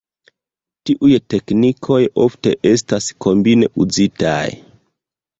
[0.89, 4.49] Tiuj teknikoj ofte estas kombine uzitaj.